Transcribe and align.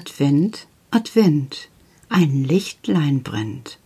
Advent, 0.00 0.66
Advent, 0.90 1.68
ein 2.08 2.42
Lichtlein 2.42 3.22
brennt. 3.22 3.78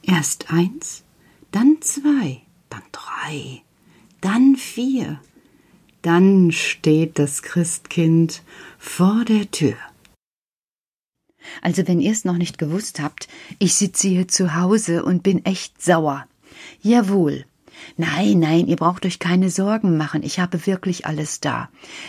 Erst 0.00 0.52
eins, 0.52 1.02
dann 1.50 1.78
zwei, 1.80 2.40
dann 2.70 2.84
drei, 2.92 3.62
dann 4.20 4.54
vier, 4.54 5.20
dann 6.02 6.52
steht 6.52 7.18
das 7.18 7.42
Christkind 7.42 8.44
vor 8.78 9.24
der 9.24 9.50
Tür. 9.50 9.74
Also 11.62 11.88
wenn 11.88 11.98
ihr 11.98 12.12
es 12.12 12.24
noch 12.24 12.38
nicht 12.38 12.58
gewusst 12.58 13.00
habt, 13.00 13.26
ich 13.58 13.74
sitze 13.74 14.06
hier 14.06 14.28
zu 14.28 14.54
Hause 14.54 15.04
und 15.04 15.24
bin 15.24 15.44
echt 15.44 15.82
sauer. 15.82 16.28
Jawohl, 16.80 17.44
Nein, 17.96 18.38
nein, 18.38 18.66
ihr 18.66 18.76
braucht 18.76 19.06
euch 19.06 19.18
keine 19.18 19.50
Sorgen 19.50 19.96
machen. 19.96 20.22
Ich 20.22 20.38
habe 20.38 20.66
wirklich 20.66 21.06
alles 21.06 21.40
da. 21.40 21.68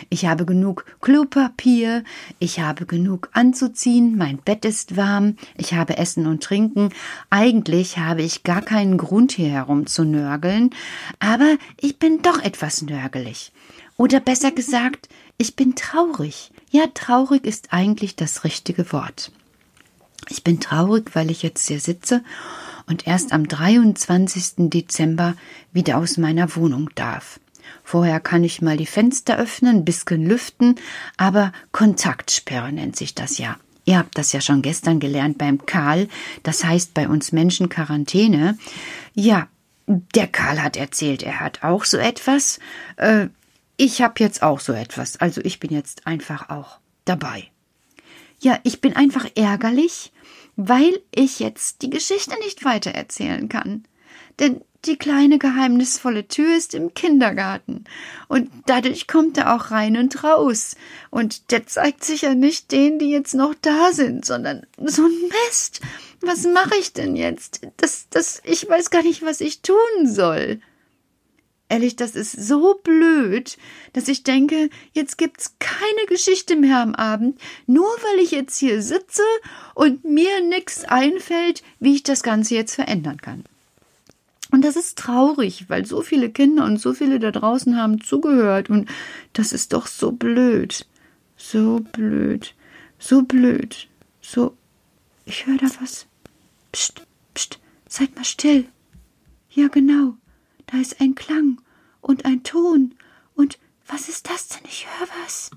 Ich 0.10 0.26
habe 0.26 0.46
genug 0.46 0.86
Klopapier, 1.02 2.04
ich 2.40 2.60
habe 2.60 2.86
genug 2.86 3.30
anzuziehen, 3.34 4.18
mein 4.18 4.38
Bett 4.38 4.66
ist 4.66 4.98
warm, 4.98 5.38
ich 5.56 5.74
habe 5.74 5.98
Essen 5.98 6.28
und 6.28 6.44
Trinken. 6.44 6.90
Eigentlich 7.30 7.98
habe 7.98 8.22
ich 8.22 8.44
gar 8.44 8.62
keinen 8.62 8.98
Grund 8.98 9.32
hier 9.32 9.50
herum 9.50 9.88
zu 9.88 10.04
nörgeln, 10.04 10.72
aber 11.20 11.58
ich 11.80 12.00
bin 12.00 12.22
doch 12.22 12.42
etwas 12.42 12.82
nörgelig. 12.82 13.52
Oder 13.98 14.20
besser 14.20 14.52
gesagt, 14.52 15.10
ich 15.38 15.56
bin 15.56 15.76
traurig. 15.76 16.52
Ja, 16.70 16.86
traurig 16.94 17.46
ist 17.46 17.70
eigentlich 17.72 18.16
das 18.16 18.44
richtige 18.44 18.92
Wort. 18.92 19.32
Ich 20.30 20.44
bin 20.44 20.60
traurig, 20.60 21.12
weil 21.14 21.32
ich 21.32 21.44
jetzt 21.44 21.68
hier 21.68 21.80
sitze 21.80 22.24
und 22.88 23.06
erst 23.06 23.34
am 23.34 23.48
23. 23.48 24.70
Dezember 24.70 25.36
wieder 25.72 25.98
aus 25.98 26.18
meiner 26.18 26.56
Wohnung 26.56 26.90
darf. 26.96 27.40
Vorher 27.84 28.20
kann 28.20 28.44
ich 28.44 28.62
mal 28.62 28.78
die 28.78 28.86
Fenster 28.86 29.38
öffnen, 29.38 29.86
bisschen 29.86 30.26
lüften, 30.26 30.76
aber 31.18 31.52
Kontaktsperre 31.72 32.72
nennt 32.72 32.96
sich 32.96 33.14
das 33.14 33.38
ja. 33.38 33.58
Ihr 33.86 33.98
habt 33.98 34.18
das 34.18 34.34
ja 34.34 34.42
schon 34.42 34.62
gestern 34.62 35.00
gelernt 35.00 35.38
beim 35.38 35.66
Karl, 35.66 36.10
das 36.44 36.66
heißt 36.66 36.94
bei 36.94 37.08
uns 37.08 37.32
Menschen 37.32 37.70
Quarantäne. 37.70 38.58
Ja, 39.14 39.48
der 39.88 40.28
Karl 40.28 40.62
hat 40.62 40.76
erzählt, 40.76 41.24
er 41.24 41.40
hat 41.40 41.64
auch 41.64 41.86
so 41.86 41.98
etwas. 41.98 42.60
Äh, 42.98 43.28
ich 43.78 44.02
hab 44.02 44.20
jetzt 44.20 44.42
auch 44.44 44.60
so 44.60 44.74
etwas, 44.74 45.18
also 45.22 45.40
ich 45.42 45.60
bin 45.60 45.72
jetzt 45.72 46.08
einfach 46.08 46.50
auch 46.50 46.80
dabei. 47.06 47.46
Ja, 48.40 48.60
ich 48.64 48.82
bin 48.82 48.96
einfach 48.96 49.26
ärgerlich, 49.36 50.12
weil 50.58 51.00
ich 51.14 51.40
jetzt 51.40 51.82
die 51.84 51.90
Geschichte 51.90 52.36
nicht 52.40 52.66
weiter 52.66 52.92
erzählen 52.92 53.48
kann. 53.48 53.86
Denn 54.40 54.62
die 54.86 54.98
kleine 54.98 55.38
geheimnisvolle 55.38 56.28
Tür 56.28 56.56
ist 56.56 56.74
im 56.74 56.94
Kindergarten 56.94 57.86
und 58.28 58.50
dadurch 58.66 59.08
kommt 59.08 59.38
er 59.38 59.56
auch 59.56 59.72
rein 59.72 59.98
und 59.98 60.24
raus. 60.24 60.76
Und 61.10 61.52
der 61.52 61.66
zeigt 61.66 62.04
sich 62.04 62.22
ja 62.22 62.36
nicht 62.36 62.72
denen, 62.72 63.00
die 63.00 63.10
jetzt 63.10 63.34
noch 63.34 63.54
da 63.62 63.92
sind, 63.92 64.26
sondern 64.26 64.66
so 64.78 65.04
ein 65.04 65.32
Mist. 65.48 65.82
Was 66.22 66.44
mache 66.44 66.76
ich 66.80 66.94
denn 66.94 67.16
jetzt? 67.16 67.62
Das, 67.78 68.08
das, 68.10 68.42
ich 68.44 68.68
weiß 68.68 68.90
gar 68.90 69.04
nicht, 69.04 69.24
was 69.24 69.42
ich 69.42 69.62
tun 69.62 69.76
soll. 70.06 70.62
Ehrlich, 71.70 71.98
das 71.98 72.16
ist 72.16 72.32
so 72.32 72.80
blöd, 72.82 73.58
dass 73.92 74.08
ich 74.08 74.24
denke, 74.24 74.70
jetzt 74.94 75.18
gibt's 75.18 75.56
keine 75.60 76.06
Geschichte 76.08 76.56
mehr 76.56 76.80
am 76.80 76.96
Abend, 76.96 77.40
nur 77.66 77.86
weil 77.86 78.24
ich 78.24 78.32
jetzt 78.32 78.58
hier 78.58 78.82
sitze 78.82 79.24
und 79.76 80.06
mir 80.06 80.42
nix 80.42 80.86
einfällt, 80.86 81.64
wie 81.80 81.96
ich 81.96 82.04
das 82.04 82.24
Ganze 82.24 82.56
jetzt 82.56 82.76
verändern 82.76 83.18
kann. 83.18 83.44
Und 84.52 84.64
das 84.64 84.78
ist 84.78 84.98
traurig, 84.98 85.66
weil 85.68 85.86
so 85.86 86.02
viele 86.02 86.30
Kinder 86.30 86.64
und 86.64 86.80
so 86.80 86.94
viele 86.94 87.20
da 87.20 87.32
draußen 87.32 87.76
haben 87.76 88.00
zugehört 88.00 88.70
und 88.70 88.88
das 89.34 89.52
ist 89.52 89.74
doch 89.74 89.88
so 89.88 90.14
blöd. 90.14 90.86
So 91.36 91.82
blöd. 91.92 92.56
So 92.98 93.24
blöd. 93.24 93.90
So. 94.22 94.56
Ich 95.26 95.46
höre 95.46 95.58
da 95.58 95.68
was. 95.82 96.08
Psst, 96.72 97.02
psst, 97.34 97.60
seid 97.90 98.16
mal 98.16 98.24
still. 98.24 98.70
Ja, 99.52 99.68
genau. 99.68 100.16
Da 100.70 100.80
ist 100.80 101.00
ein 101.00 101.16
Klang 101.16 101.62
und 102.02 102.26
ein 102.26 102.44
Ton. 102.44 102.94
Und 103.36 103.58
was 103.88 104.10
ist 104.10 104.30
das 104.30 104.50
denn? 104.50 104.64
Ich 104.66 104.86
höre 104.86 105.08
was. 105.24 105.50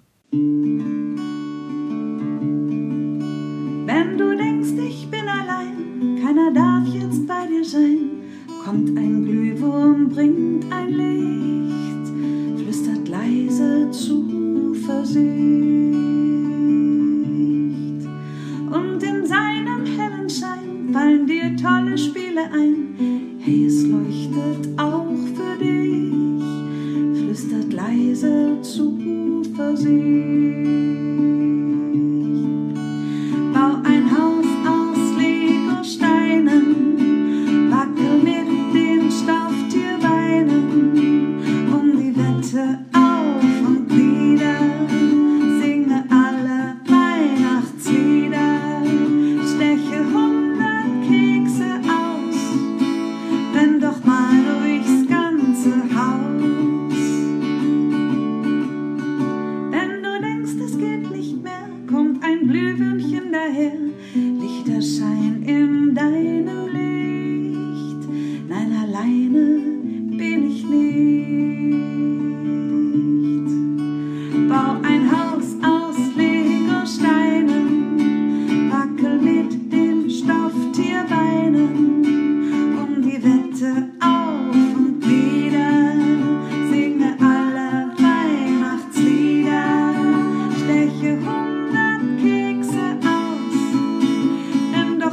Wenn 3.91 4.19
du 4.19 4.37
denkst, 4.37 4.71
ich 4.87 5.11
bin 5.11 5.29
allein, 5.29 6.21
keiner 6.23 6.53
darf 6.53 6.87
jetzt 6.95 7.27
bei 7.27 7.45
dir 7.49 7.65
sein, 7.65 8.23
kommt 8.65 8.97
ein 8.97 9.25
Glühwurm, 9.25 10.11
bringt 10.11 10.73
ein 10.73 10.91
Licht, 10.91 12.07
flüstert 12.63 13.09
leise 13.09 13.91
Zuversicht. 13.91 15.27
Und 18.71 19.03
in 19.03 19.27
seinem 19.27 19.85
hellen 19.87 20.31
Schein 20.31 20.91
fallen 20.93 21.27
dir 21.27 21.57
tolle 21.57 21.99
Spiele 21.99 22.45
ein, 22.53 23.30
hey, 23.43 23.67
es 23.67 23.83
leuchtet 23.85 24.79
auch 24.79 25.07
für 25.35 25.57
dich 25.59 27.21
flüstert 27.21 27.73
leise 27.73 28.61
Zuversicht. 28.63 30.10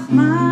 my 0.09 0.46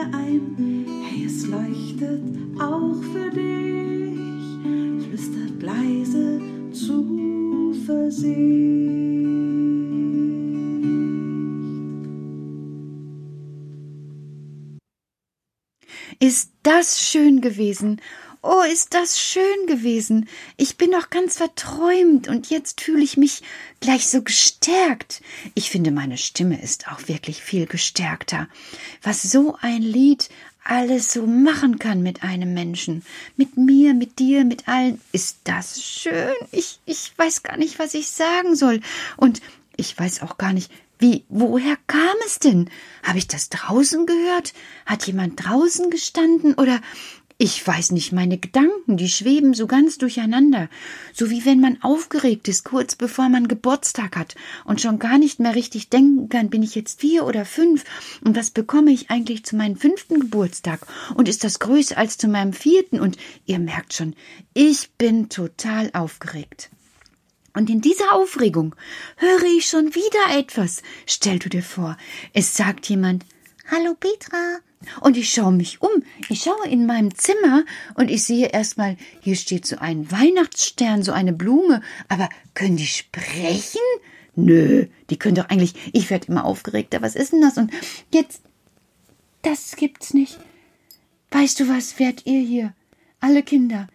Stelle 0.00 0.14
ein, 0.14 0.86
hey, 1.04 1.26
es 1.26 1.46
leuchtet 1.46 2.22
auch 2.58 3.02
für 3.12 3.30
dich, 3.30 5.04
flüstert 5.04 5.62
leise 5.62 6.40
Zuversicht. 6.72 8.40
Ist 16.18 16.52
das 16.62 17.00
schön 17.00 17.40
gewesen 17.40 18.00
Oh, 18.42 18.62
ist 18.62 18.94
das 18.94 19.20
schön 19.20 19.66
gewesen. 19.66 20.26
Ich 20.56 20.78
bin 20.78 20.88
noch 20.90 21.10
ganz 21.10 21.36
verträumt 21.36 22.26
und 22.26 22.48
jetzt 22.48 22.80
fühle 22.80 23.02
ich 23.02 23.18
mich 23.18 23.42
gleich 23.80 24.08
so 24.08 24.22
gestärkt. 24.22 25.20
Ich 25.54 25.68
finde, 25.68 25.90
meine 25.90 26.16
Stimme 26.16 26.62
ist 26.62 26.88
auch 26.88 27.06
wirklich 27.06 27.42
viel 27.42 27.66
gestärkter. 27.66 28.48
Was 29.02 29.22
so 29.22 29.58
ein 29.60 29.82
Lied 29.82 30.30
alles 30.64 31.12
so 31.12 31.26
machen 31.26 31.78
kann 31.78 32.02
mit 32.02 32.22
einem 32.22 32.54
Menschen. 32.54 33.04
Mit 33.36 33.58
mir, 33.58 33.92
mit 33.92 34.18
dir, 34.18 34.46
mit 34.46 34.68
allen. 34.68 35.02
Ist 35.12 35.40
das 35.44 35.82
schön? 35.82 36.32
Ich, 36.50 36.78
ich 36.86 37.12
weiß 37.18 37.42
gar 37.42 37.58
nicht, 37.58 37.78
was 37.78 37.92
ich 37.92 38.08
sagen 38.08 38.56
soll. 38.56 38.80
Und 39.18 39.42
ich 39.76 39.98
weiß 39.98 40.22
auch 40.22 40.38
gar 40.38 40.54
nicht, 40.54 40.70
wie, 40.98 41.24
woher 41.28 41.78
kam 41.86 42.16
es 42.26 42.38
denn? 42.38 42.68
Habe 43.02 43.18
ich 43.18 43.26
das 43.26 43.48
draußen 43.48 44.04
gehört? 44.04 44.52
Hat 44.84 45.06
jemand 45.06 45.44
draußen 45.44 45.90
gestanden? 45.90 46.54
Oder 46.54 46.80
ich 47.42 47.66
weiß 47.66 47.92
nicht, 47.92 48.12
meine 48.12 48.36
Gedanken, 48.36 48.98
die 48.98 49.08
schweben 49.08 49.54
so 49.54 49.66
ganz 49.66 49.96
durcheinander, 49.96 50.68
so 51.14 51.30
wie 51.30 51.46
wenn 51.46 51.58
man 51.58 51.82
aufgeregt 51.82 52.48
ist, 52.48 52.64
kurz 52.64 52.94
bevor 52.94 53.30
man 53.30 53.48
Geburtstag 53.48 54.14
hat 54.14 54.34
und 54.66 54.82
schon 54.82 54.98
gar 54.98 55.16
nicht 55.16 55.40
mehr 55.40 55.54
richtig 55.54 55.88
denken 55.88 56.28
kann, 56.28 56.50
bin 56.50 56.62
ich 56.62 56.74
jetzt 56.74 57.00
vier 57.00 57.24
oder 57.24 57.46
fünf 57.46 57.84
und 58.22 58.36
was 58.36 58.50
bekomme 58.50 58.90
ich 58.90 59.10
eigentlich 59.10 59.42
zu 59.42 59.56
meinem 59.56 59.76
fünften 59.76 60.20
Geburtstag 60.20 60.80
und 61.14 61.28
ist 61.28 61.42
das 61.42 61.60
größer 61.60 61.96
als 61.96 62.18
zu 62.18 62.28
meinem 62.28 62.52
vierten 62.52 63.00
und 63.00 63.16
ihr 63.46 63.58
merkt 63.58 63.94
schon, 63.94 64.14
ich 64.52 64.90
bin 64.98 65.30
total 65.30 65.88
aufgeregt. 65.94 66.68
Und 67.54 67.70
in 67.70 67.80
dieser 67.80 68.12
Aufregung 68.12 68.76
höre 69.16 69.44
ich 69.56 69.64
schon 69.64 69.94
wieder 69.94 70.38
etwas. 70.38 70.82
Stell 71.06 71.38
du 71.38 71.48
dir 71.48 71.62
vor, 71.62 71.96
es 72.34 72.54
sagt 72.54 72.86
jemand 72.90 73.24
Hallo 73.70 73.94
Petra, 73.98 74.58
und 75.00 75.16
ich 75.16 75.30
schaue 75.30 75.52
mich 75.52 75.82
um. 75.82 76.02
Ich 76.28 76.42
schaue 76.42 76.66
in 76.68 76.86
meinem 76.86 77.14
Zimmer 77.14 77.64
und 77.94 78.10
ich 78.10 78.24
sehe 78.24 78.48
erstmal, 78.48 78.96
hier 79.20 79.36
steht 79.36 79.66
so 79.66 79.76
ein 79.76 80.10
Weihnachtsstern, 80.10 81.02
so 81.02 81.12
eine 81.12 81.32
Blume. 81.32 81.82
Aber 82.08 82.28
können 82.54 82.76
die 82.76 82.86
sprechen? 82.86 83.80
Nö, 84.36 84.86
die 85.10 85.18
können 85.18 85.34
doch 85.34 85.50
eigentlich. 85.50 85.74
Ich 85.92 86.08
werde 86.08 86.28
immer 86.28 86.44
aufgeregter. 86.44 87.02
Was 87.02 87.14
ist 87.14 87.32
denn 87.32 87.42
das? 87.42 87.58
Und 87.58 87.70
jetzt. 88.12 88.42
Das 89.42 89.76
gibt's 89.76 90.14
nicht. 90.14 90.38
Weißt 91.30 91.60
du 91.60 91.68
was, 91.68 91.98
werdet 91.98 92.26
ihr 92.26 92.40
hier? 92.40 92.74
Alle 93.20 93.42
Kinder. 93.42 93.86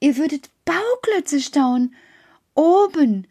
Ihr 0.00 0.16
würdet 0.16 0.50
Bauklötze 0.64 1.40
staunen. 1.40 1.94
Oben, 2.54 3.26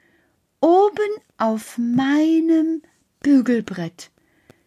oben 0.61 1.09
auf 1.37 1.77
meinem 1.77 2.81
Bügelbrett 3.21 4.11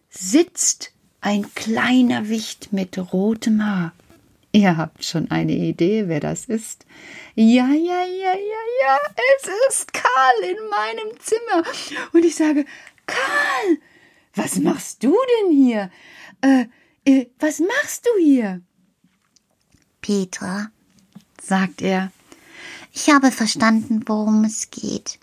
sitzt 0.09 0.92
ein 1.23 1.53
kleiner 1.55 2.27
Wicht 2.27 2.73
mit 2.73 2.97
rotem 3.13 3.65
Haar. 3.65 3.93
Ihr 4.51 4.77
habt 4.77 5.03
schon 5.03 5.31
eine 5.31 5.53
Idee, 5.53 6.07
wer 6.07 6.19
das 6.19 6.45
ist? 6.45 6.85
Ja, 7.33 7.67
ja, 7.67 8.03
ja, 8.03 8.33
ja, 8.33 8.63
ja, 8.81 8.97
es 9.37 9.49
ist 9.69 9.93
Karl 9.93 10.43
in 10.43 10.69
meinem 10.69 11.19
Zimmer. 11.19 11.63
Und 12.11 12.25
ich 12.25 12.35
sage, 12.35 12.65
Karl, 13.07 13.77
was 14.35 14.59
machst 14.59 15.01
du 15.03 15.15
denn 15.41 15.55
hier? 15.55 15.89
Äh, 16.41 16.65
äh, 17.05 17.27
was 17.39 17.59
machst 17.59 18.05
du 18.05 18.21
hier? 18.21 18.61
Petra, 20.01 20.71
sagt 21.41 21.81
er, 21.81 22.11
ich 22.91 23.09
habe 23.09 23.31
verstanden, 23.31 24.03
worum 24.05 24.43
es 24.43 24.69
geht. 24.69 25.19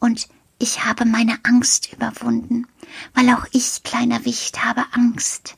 Und 0.00 0.26
ich 0.58 0.84
habe 0.84 1.04
meine 1.04 1.38
Angst 1.44 1.92
überwunden, 1.92 2.66
weil 3.14 3.28
auch 3.30 3.46
ich, 3.52 3.82
kleiner 3.82 4.24
Wicht, 4.24 4.64
habe 4.64 4.84
Angst. 4.92 5.56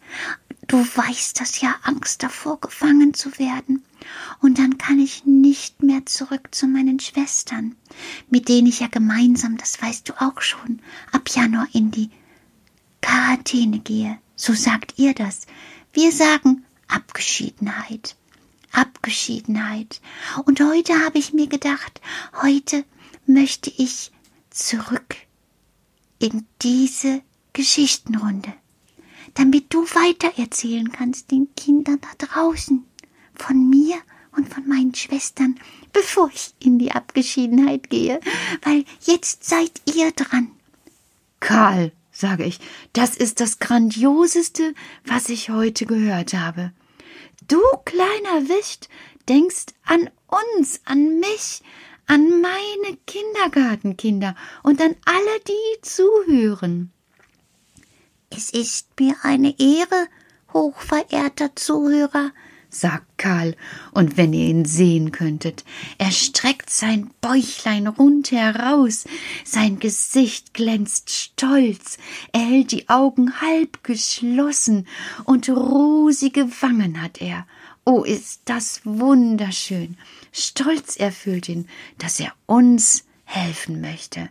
Du 0.67 0.79
weißt 0.79 1.41
das 1.41 1.61
ja, 1.61 1.77
Angst 1.83 2.23
davor, 2.23 2.61
gefangen 2.61 3.15
zu 3.15 3.39
werden. 3.39 3.85
Und 4.41 4.59
dann 4.59 4.79
kann 4.79 4.99
ich 4.99 5.25
nicht 5.25 5.83
mehr 5.83 6.07
zurück 6.07 6.49
zu 6.55 6.67
meinen 6.67 6.99
Schwestern, 6.99 7.77
mit 8.31 8.49
denen 8.49 8.67
ich 8.67 8.81
ja 8.81 8.89
gemeinsam, 8.89 9.57
das 9.57 9.81
weißt 9.81 10.09
du 10.09 10.15
auch 10.21 10.41
schon, 10.41 10.81
ab 11.13 11.29
Januar 11.29 11.69
in 11.73 11.91
die 11.91 12.11
Quarantäne 13.01 13.79
gehe. 13.79 14.19
So 14.35 14.55
sagt 14.55 14.95
ihr 14.99 15.15
das. 15.15 15.47
Wir 15.93 16.13
sagen 16.13 16.65
Abgeschiedenheit. 16.89 18.17
Abgeschiedenheit. 18.73 20.01
Und 20.45 20.61
heute 20.61 21.05
habe 21.05 21.19
ich 21.19 21.33
mir 21.33 21.47
gedacht, 21.47 22.01
heute 22.43 22.85
möchte 23.27 23.71
ich 23.71 24.11
zurück 24.51 25.17
in 26.19 26.47
diese 26.63 27.23
Geschichtenrunde, 27.53 28.53
damit 29.35 29.73
du 29.73 29.83
weitererzählen 29.85 30.91
kannst 30.93 31.31
den 31.31 31.49
Kindern 31.57 32.01
da 32.01 32.27
draußen 32.27 32.85
von 33.35 33.69
mir 33.69 33.97
und 34.37 34.49
von 34.53 34.67
meinen 34.69 34.95
Schwestern, 34.95 35.59
bevor 35.93 36.31
ich 36.33 36.55
in 36.59 36.79
die 36.79 36.93
Abgeschiedenheit 36.93 37.91
gehe, 37.91 38.21
weil 38.63 38.85
jetzt 39.03 39.45
seid 39.45 39.81
ihr 39.95 40.13
dran. 40.13 40.51
Karl, 41.41 41.93
sage 42.13 42.45
ich, 42.45 42.61
das 42.93 43.17
ist 43.17 43.41
das 43.41 43.59
Grandioseste, 43.59 44.75
was 45.05 45.29
ich 45.29 45.51
heute 45.51 45.87
gehört 45.87 46.35
habe. 46.35 46.73
Du 47.49 47.61
kleiner 47.85 48.49
Wicht 48.49 48.89
denkst 49.29 49.67
an 49.85 50.11
uns, 50.27 50.81
an 50.85 51.21
mich, 51.21 51.63
an 52.07 52.41
meine 52.41 52.97
Kindergartenkinder 53.07 54.35
und 54.63 54.81
an 54.81 54.95
alle, 55.05 55.41
die 55.47 55.83
zuhören. 55.83 56.91
Es 58.31 58.51
ist 58.51 58.89
mir 58.99 59.15
eine 59.23 59.59
Ehre, 59.59 60.09
hochverehrter 60.53 61.55
Zuhörer, 61.55 62.33
sagt 62.69 63.19
Karl, 63.19 63.57
und 63.93 64.17
wenn 64.17 64.33
ihr 64.33 64.49
ihn 64.49 64.65
sehen 64.65 65.13
könntet, 65.13 65.65
er 65.99 66.11
streckt 66.11 66.71
sein 66.71 67.11
Bäuchlein 67.21 67.87
rund 67.87 68.31
heraus, 68.31 69.05
sein 69.45 69.79
Gesicht 69.79 70.55
glänzt 70.55 71.11
stolz, 71.11 71.99
er 72.33 72.41
hält 72.41 72.73
die 72.73 72.89
Augen 72.89 73.41
halb 73.41 73.83
geschlossen, 73.83 74.87
und 75.25 75.49
rosige 75.49 76.49
Wangen 76.61 77.03
hat 77.03 77.21
er. 77.21 77.47
Oh, 77.89 78.03
ist 78.03 78.41
das 78.47 78.81
wunderschön. 78.83 79.97
Stolz 80.33 80.97
erfüllt 80.97 81.49
ihn, 81.49 81.69
dass 81.99 82.19
er 82.19 82.33
uns 82.47 83.05
helfen 83.23 83.81
möchte. 83.81 84.29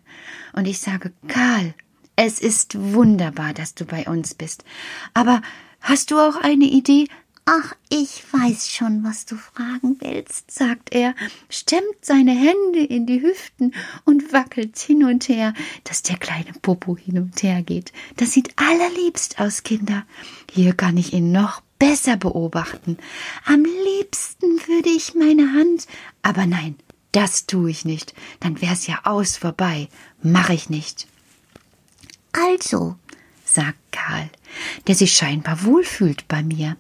Und 0.52 0.66
ich 0.66 0.80
sage, 0.80 1.14
Karl, 1.30 1.74
es 2.18 2.42
ist 2.42 2.78
wunderbar, 2.78 3.54
dass 3.54 3.74
du 3.74 3.86
bei 3.86 4.08
uns 4.08 4.34
bist. 4.34 4.66
Aber 5.14 5.42
hast 5.80 6.12
du 6.12 6.20
auch 6.20 6.36
eine 6.36 6.66
Idee? 6.66 7.08
Ach, 7.46 7.74
ich 7.88 8.24
weiß 8.34 8.72
schon, 8.72 9.06
was 9.06 9.26
du 9.26 9.38
fragen 9.38 9.96
willst, 10.02 10.52
sagt 10.52 10.94
er, 10.94 11.16
stemmt 11.48 11.96
seine 12.02 12.32
Hände 12.32 12.84
in 12.84 13.06
die 13.06 13.22
Hüften 13.22 13.74
und 14.04 14.34
wackelt 14.34 14.78
hin 14.78 15.06
und 15.06 15.30
her, 15.30 15.54
dass 15.86 16.02
der 16.02 16.18
kleine 16.18 16.52
Popo 16.62 16.98
hin 16.98 17.20
und 17.20 17.42
her 17.42 17.62
geht. 17.62 17.94
Das 18.18 18.34
sieht 18.34 18.54
allerliebst 18.58 19.40
aus, 19.40 19.64
Kinder. 19.64 20.06
Hier 20.52 20.74
kann 20.74 20.98
ich 20.98 21.14
ihn 21.14 21.32
noch 21.32 21.62
besser 21.80 22.18
beobachten. 22.18 22.98
Am 23.46 23.64
liebsten 23.64 24.60
würde 24.68 24.90
ich 24.90 25.16
meine 25.16 25.54
Hand, 25.54 25.88
aber 26.22 26.46
nein, 26.46 26.76
das 27.12 27.46
tue 27.46 27.72
ich 27.72 27.86
nicht, 27.86 28.14
dann 28.40 28.62
wär's 28.62 28.88
ja 28.88 29.00
aus 29.04 29.38
vorbei. 29.38 29.88
Mach 30.22 30.50
ich 30.50 30.70
nicht. 30.70 31.08
Also, 32.34 32.96
sagt 33.46 33.80
Karl, 33.92 34.30
der 34.88 34.96
sich 34.96 35.14
scheinbar 35.14 35.64
wohlfühlt 35.64 36.28
bei 36.28 36.44
mir. 36.44 36.76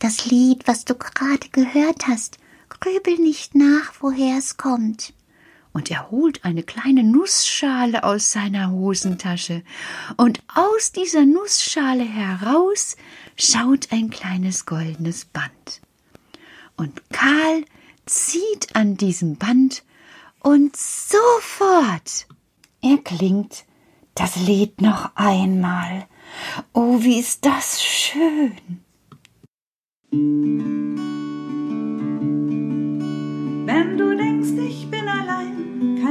Das 0.00 0.26
Lied, 0.26 0.66
was 0.66 0.84
du 0.84 0.94
gerade 0.94 1.48
gehört 1.52 2.08
hast, 2.08 2.38
grübel 2.68 3.16
nicht 3.18 3.54
nach, 3.54 3.92
woher 4.00 4.38
es 4.38 4.56
kommt 4.56 5.14
und 5.74 5.90
er 5.90 6.10
holt 6.10 6.44
eine 6.44 6.62
kleine 6.62 7.02
Nussschale 7.02 8.04
aus 8.04 8.30
seiner 8.32 8.70
Hosentasche, 8.70 9.62
und 10.16 10.42
aus 10.54 10.92
dieser 10.92 11.26
Nussschale 11.26 12.04
heraus 12.04 12.96
schaut 13.36 13.92
ein 13.92 14.08
kleines 14.08 14.64
goldenes 14.64 15.26
Band. 15.26 15.82
Und 16.76 17.02
Karl 17.10 17.64
zieht 18.06 18.74
an 18.74 18.96
diesem 18.96 19.36
Band, 19.36 19.84
und 20.40 20.76
sofort 20.76 22.26
erklingt 22.82 23.64
das 24.14 24.36
Lied 24.36 24.80
noch 24.80 25.16
einmal. 25.16 26.06
Oh, 26.72 27.00
wie 27.00 27.18
ist 27.18 27.44
das 27.44 27.82
schön! 27.82 28.52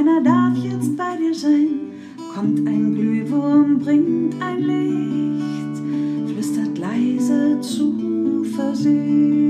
Keiner 0.04 0.22
darf 0.22 0.56
jetzt 0.62 0.96
bei 0.96 1.16
dir 1.16 1.34
sein. 1.34 1.92
Kommt 2.34 2.66
ein 2.66 2.94
Glühwurm, 2.94 3.78
bringt 3.78 4.34
ein 4.42 4.60
Licht, 4.62 6.30
flüstert 6.30 6.78
leise 6.78 7.60
Zuversicht. 7.60 9.43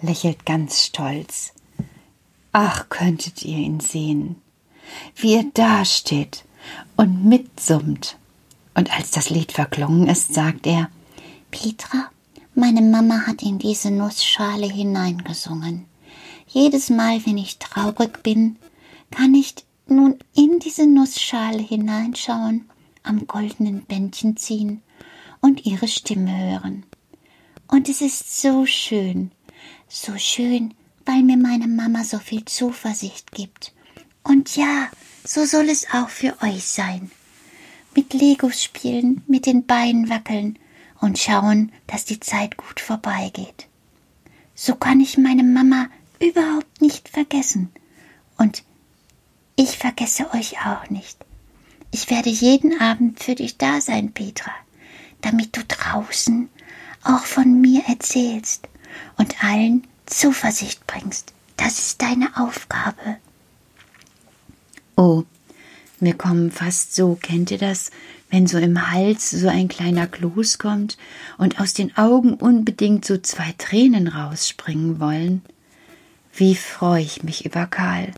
Lächelt 0.00 0.46
ganz 0.46 0.84
stolz. 0.84 1.52
Ach, 2.52 2.88
könntet 2.88 3.44
ihr 3.44 3.58
ihn 3.58 3.80
sehen, 3.80 4.36
wie 5.16 5.34
er 5.34 5.44
dasteht 5.54 6.44
und 6.96 7.24
mitsummt. 7.24 8.16
Und 8.74 8.96
als 8.96 9.10
das 9.10 9.30
Lied 9.30 9.52
verklungen 9.52 10.08
ist, 10.08 10.34
sagt 10.34 10.66
er, 10.66 10.90
Petra, 11.50 12.10
meine 12.54 12.82
Mama 12.82 13.26
hat 13.26 13.42
in 13.42 13.58
diese 13.58 13.90
Nussschale 13.90 14.66
hineingesungen. 14.66 15.86
Jedes 16.46 16.90
Mal, 16.90 17.24
wenn 17.26 17.38
ich 17.38 17.58
traurig 17.58 18.22
bin, 18.22 18.56
kann 19.10 19.34
ich 19.34 19.54
nun 19.86 20.18
in 20.34 20.58
diese 20.58 20.86
Nussschale 20.86 21.62
hineinschauen, 21.62 22.68
am 23.02 23.26
goldenen 23.26 23.82
Bändchen 23.82 24.36
ziehen 24.36 24.82
und 25.40 25.66
ihre 25.66 25.88
Stimme 25.88 26.36
hören. 26.36 26.84
Und 27.68 27.88
es 27.88 28.00
ist 28.00 28.40
so 28.40 28.66
schön, 28.66 29.30
so 29.88 30.16
schön, 30.18 30.74
weil 31.04 31.22
mir 31.22 31.36
meine 31.36 31.66
Mama 31.66 32.04
so 32.04 32.18
viel 32.18 32.44
Zuversicht 32.44 33.32
gibt. 33.32 33.72
Und 34.22 34.56
ja, 34.56 34.90
so 35.24 35.44
soll 35.44 35.68
es 35.68 35.86
auch 35.92 36.10
für 36.10 36.36
euch 36.42 36.64
sein. 36.64 37.10
Mit 37.94 38.12
Legos 38.12 38.62
spielen, 38.62 39.22
mit 39.26 39.46
den 39.46 39.64
Beinen 39.64 40.10
wackeln 40.10 40.58
und 41.00 41.18
schauen, 41.18 41.72
dass 41.86 42.04
die 42.04 42.20
Zeit 42.20 42.56
gut 42.56 42.80
vorbeigeht. 42.80 43.66
So 44.54 44.74
kann 44.74 45.00
ich 45.00 45.16
meine 45.16 45.44
Mama 45.44 45.88
überhaupt 46.20 46.80
nicht 46.80 47.08
vergessen. 47.08 47.70
Und 48.36 48.64
ich 49.56 49.78
vergesse 49.78 50.32
euch 50.34 50.58
auch 50.66 50.90
nicht. 50.90 51.18
Ich 51.90 52.10
werde 52.10 52.30
jeden 52.30 52.80
Abend 52.80 53.22
für 53.22 53.34
dich 53.34 53.56
da 53.56 53.80
sein, 53.80 54.12
Petra, 54.12 54.52
damit 55.22 55.56
du 55.56 55.64
draußen 55.64 56.48
auch 57.02 57.24
von 57.24 57.60
mir 57.60 57.82
erzählst 57.88 58.68
und 59.16 59.42
allen 59.42 59.86
Zuversicht 60.06 60.86
bringst. 60.86 61.32
Das 61.56 61.78
ist 61.78 62.02
deine 62.02 62.36
Aufgabe. 62.36 63.16
oh, 64.96 65.24
mir 66.00 66.14
kommen 66.14 66.52
fast 66.52 66.94
so, 66.94 67.16
kennt 67.20 67.50
ihr 67.50 67.58
das, 67.58 67.90
wenn 68.30 68.46
so 68.46 68.58
im 68.58 68.90
Hals 68.90 69.30
so 69.30 69.48
ein 69.48 69.68
kleiner 69.68 70.06
Kloß 70.06 70.58
kommt 70.58 70.96
und 71.38 71.60
aus 71.60 71.74
den 71.74 71.96
Augen 71.96 72.34
unbedingt 72.34 73.04
so 73.04 73.18
zwei 73.18 73.54
Tränen 73.58 74.06
rausspringen 74.06 75.00
wollen? 75.00 75.42
Wie 76.32 76.54
freue 76.54 77.02
ich 77.02 77.24
mich 77.24 77.44
über 77.44 77.66
Karl. 77.66 78.12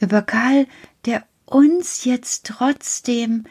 Über 0.00 0.22
Karl, 0.22 0.66
der 1.04 1.24
uns 1.44 2.04
jetzt 2.04 2.46
trotzdem 2.46 3.44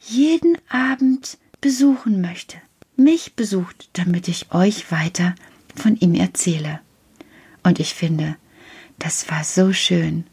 jeden 0.00 0.56
Abend 0.70 1.36
besuchen 1.60 2.22
möchte, 2.22 2.56
mich 2.96 3.34
besucht, 3.34 3.90
damit 3.92 4.28
ich 4.28 4.52
euch 4.52 4.90
weiter 4.90 5.34
von 5.76 5.96
ihm 5.96 6.14
erzähle. 6.14 6.80
Und 7.62 7.80
ich 7.80 7.94
finde, 7.94 8.36
das 8.98 9.30
war 9.30 9.44
so 9.44 9.72
schön, 9.72 10.24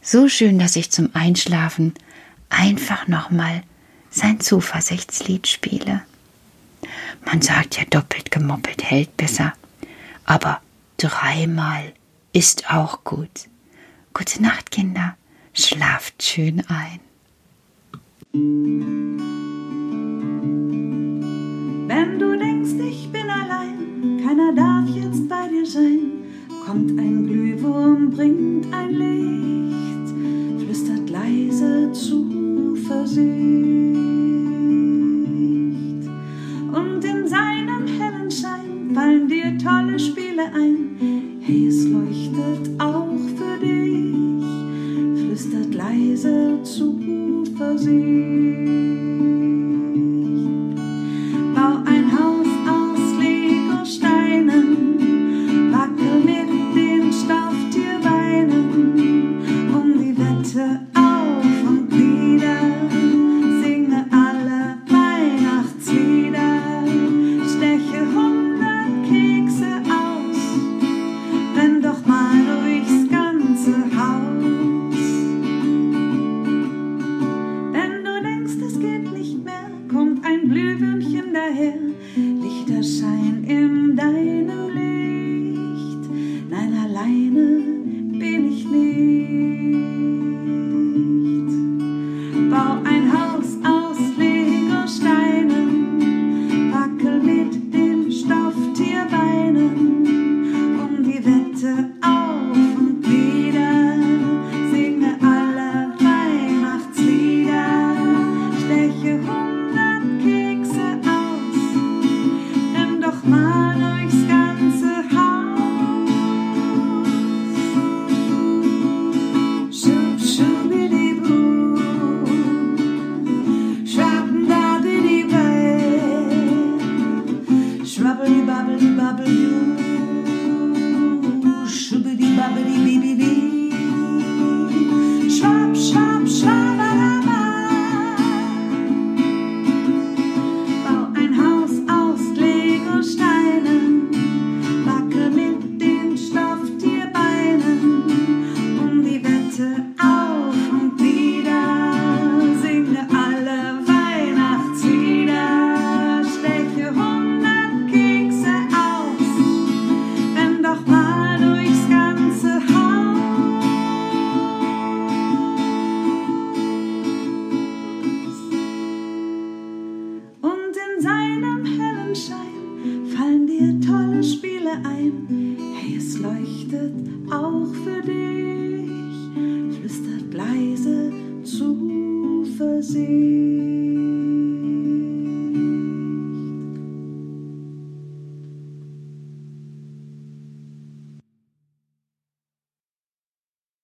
so 0.00 0.28
schön, 0.28 0.58
dass 0.58 0.76
ich 0.76 0.90
zum 0.90 1.10
Einschlafen 1.14 1.94
einfach 2.48 3.08
nochmal 3.08 3.62
sein 4.10 4.40
Zuversichtslied 4.40 5.46
spiele. 5.46 6.02
Man 7.24 7.42
sagt 7.42 7.78
ja, 7.78 7.84
doppelt 7.84 8.30
gemoppelt 8.30 8.82
hält 8.82 9.16
besser, 9.16 9.52
aber 10.24 10.60
dreimal 10.96 11.92
ist 12.32 12.70
auch 12.70 13.04
gut. 13.04 13.48
Gute 14.14 14.42
Nacht, 14.42 14.70
Kinder, 14.70 15.16
schlaft 15.52 16.22
schön 16.22 16.64
ein. 16.68 17.00
Wenn 21.88 22.18
du 22.18 22.38
denkst, 22.38 22.72
ich 22.88 23.10
bin 23.10 23.28
allein, 23.30 23.77
keiner 24.22 24.52
darf 24.52 24.88
jetzt 24.94 25.28
bei 25.28 25.48
dir 25.48 25.64
sein, 25.64 26.24
kommt 26.66 26.98
ein 26.98 27.26
Glühwurm, 27.26 28.10
bringt 28.10 28.66
ein 28.72 28.94
Licht, 28.94 30.64
flüstert 30.64 31.08
leise 31.10 31.90
Zuversicht. 31.92 33.67